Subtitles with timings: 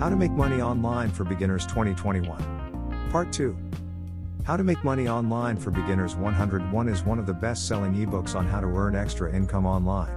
[0.00, 3.08] How to Make Money Online for Beginners 2021.
[3.10, 3.54] Part 2.
[4.44, 8.34] How to Make Money Online for Beginners 101 is one of the best selling ebooks
[8.34, 10.16] on how to earn extra income online.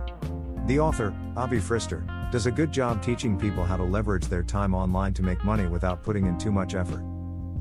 [0.67, 4.73] The author, Avi Frister, does a good job teaching people how to leverage their time
[4.73, 7.03] online to make money without putting in too much effort.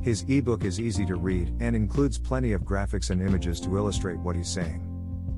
[0.01, 4.21] His ebook is easy to read and includes plenty of graphics and images to illustrate
[4.21, 4.81] what he's saying.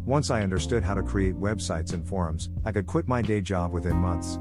[0.05, 3.73] Once I understood how to create websites and forums, I could quit my day job
[3.73, 4.39] within months.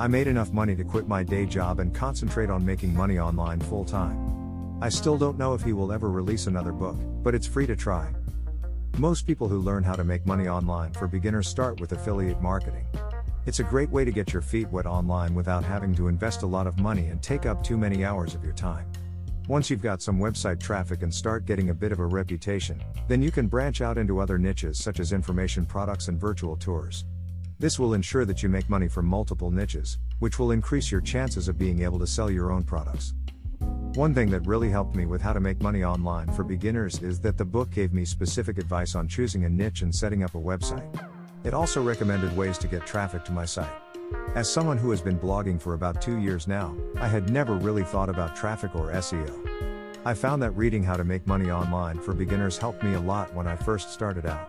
[0.00, 3.58] I made enough money to quit my day job and concentrate on making money online
[3.58, 4.78] full time.
[4.80, 6.94] I still don't know if he will ever release another book,
[7.24, 8.14] but it's free to try.
[8.98, 12.86] Most people who learn how to make money online for beginners start with affiliate marketing.
[13.44, 16.46] It's a great way to get your feet wet online without having to invest a
[16.46, 18.86] lot of money and take up too many hours of your time.
[19.48, 23.20] Once you've got some website traffic and start getting a bit of a reputation, then
[23.20, 27.04] you can branch out into other niches such as information products and virtual tours.
[27.60, 31.48] This will ensure that you make money from multiple niches, which will increase your chances
[31.48, 33.14] of being able to sell your own products.
[33.94, 37.18] One thing that really helped me with how to make money online for beginners is
[37.22, 40.38] that the book gave me specific advice on choosing a niche and setting up a
[40.38, 40.86] website.
[41.42, 43.74] It also recommended ways to get traffic to my site.
[44.36, 47.82] As someone who has been blogging for about two years now, I had never really
[47.82, 49.34] thought about traffic or SEO.
[50.04, 53.34] I found that reading how to make money online for beginners helped me a lot
[53.34, 54.48] when I first started out.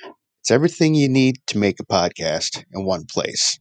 [0.41, 3.59] It's everything you need to make a podcast in one place.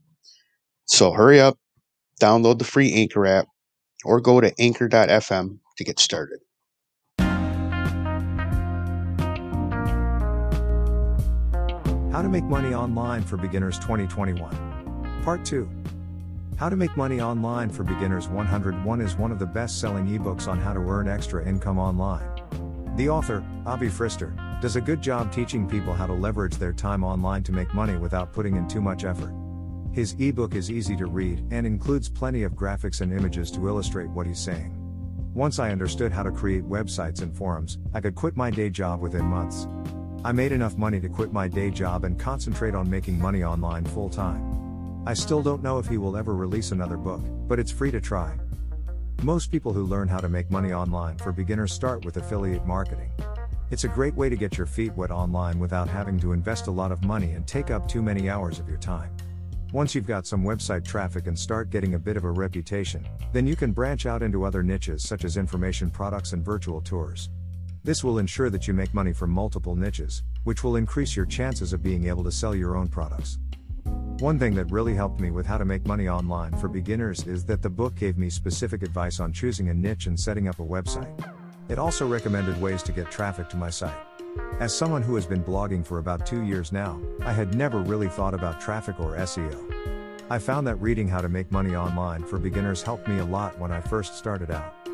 [0.86, 1.58] So hurry up,
[2.22, 3.48] download the free Anchor app,
[4.02, 6.40] or go to anchor.fm to get started.
[12.10, 15.20] How to Make Money Online for Beginners 2021.
[15.22, 15.68] Part 2.
[16.56, 20.48] How to Make Money Online for Beginners 101 is one of the best selling ebooks
[20.48, 22.39] on how to earn extra income online.
[23.00, 27.02] The author, Avi Frister, does a good job teaching people how to leverage their time
[27.02, 29.32] online to make money without putting in too much effort.
[29.90, 34.10] His ebook is easy to read and includes plenty of graphics and images to illustrate
[34.10, 34.74] what he's saying.
[35.32, 39.00] Once I understood how to create websites and forums, I could quit my day job
[39.00, 39.66] within months.
[40.22, 43.86] I made enough money to quit my day job and concentrate on making money online
[43.86, 45.02] full time.
[45.06, 48.00] I still don't know if he will ever release another book, but it's free to
[48.02, 48.36] try.
[49.22, 53.10] Most people who learn how to make money online for beginners start with affiliate marketing.
[53.70, 56.70] It's a great way to get your feet wet online without having to invest a
[56.70, 59.14] lot of money and take up too many hours of your time.
[59.74, 63.46] Once you've got some website traffic and start getting a bit of a reputation, then
[63.46, 67.28] you can branch out into other niches such as information products and virtual tours.
[67.84, 71.74] This will ensure that you make money from multiple niches, which will increase your chances
[71.74, 73.38] of being able to sell your own products.
[74.20, 77.42] One thing that really helped me with how to make money online for beginners is
[77.46, 80.62] that the book gave me specific advice on choosing a niche and setting up a
[80.62, 81.08] website.
[81.70, 83.96] It also recommended ways to get traffic to my site.
[84.58, 88.08] As someone who has been blogging for about two years now, I had never really
[88.08, 89.58] thought about traffic or SEO.
[90.28, 93.58] I found that reading how to make money online for beginners helped me a lot
[93.58, 94.89] when I first started out.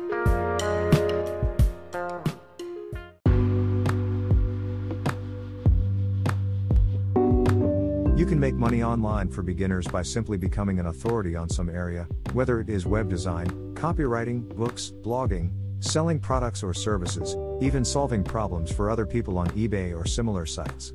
[8.17, 12.07] You can make money online for beginners by simply becoming an authority on some area,
[12.33, 13.45] whether it is web design,
[13.75, 15.51] copywriting, books, blogging,
[15.81, 20.93] selling products or services, even solving problems for other people on eBay or similar sites.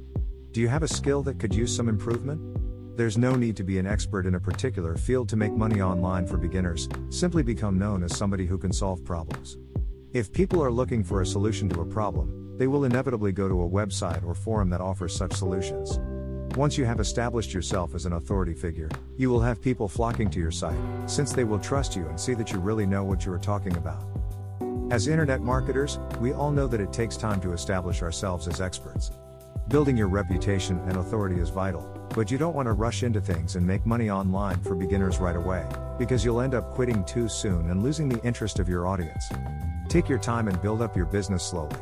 [0.50, 2.40] Do you have a skill that could use some improvement?
[2.96, 6.26] There's no need to be an expert in a particular field to make money online
[6.26, 9.58] for beginners, simply become known as somebody who can solve problems.
[10.12, 13.62] If people are looking for a solution to a problem, they will inevitably go to
[13.62, 16.00] a website or forum that offers such solutions.
[16.56, 20.38] Once you have established yourself as an authority figure, you will have people flocking to
[20.38, 23.32] your site, since they will trust you and see that you really know what you
[23.32, 24.04] are talking about.
[24.90, 29.12] As internet marketers, we all know that it takes time to establish ourselves as experts.
[29.69, 33.56] Building your reputation and authority is vital, but you don't want to rush into things
[33.56, 35.66] and make money online for beginners right away,
[35.99, 39.25] because you'll end up quitting too soon and losing the interest of your audience.
[39.88, 41.76] Take your time and build up your business slowly.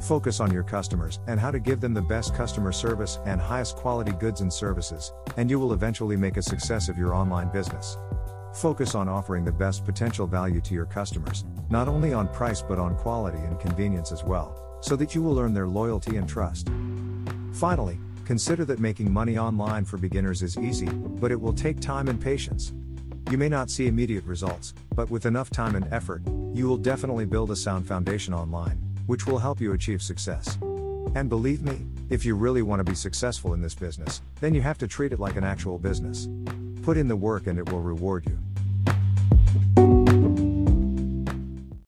[0.00, 3.76] Focus on your customers and how to give them the best customer service and highest
[3.76, 7.96] quality goods and services, and you will eventually make a success of your online business.
[8.54, 12.78] Focus on offering the best potential value to your customers, not only on price but
[12.78, 16.70] on quality and convenience as well, so that you will earn their loyalty and trust.
[17.52, 17.98] Finally,
[18.28, 22.20] Consider that making money online for beginners is easy, but it will take time and
[22.20, 22.74] patience.
[23.30, 26.20] You may not see immediate results, but with enough time and effort,
[26.52, 28.78] you will definitely build a sound foundation online,
[29.08, 30.58] which will help you achieve success.
[31.14, 34.60] And believe me, if you really want to be successful in this business, then you
[34.60, 36.28] have to treat it like an actual business.
[36.82, 39.87] Put in the work and it will reward you.